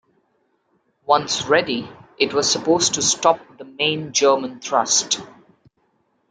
Once 1.05 1.43
ready, 1.45 1.87
it 2.17 2.33
was 2.33 2.51
supposed 2.51 2.95
to 2.95 3.03
stop 3.03 3.39
the 3.59 3.63
main 3.65 4.11
German 4.13 4.59
thrust. 4.59 5.21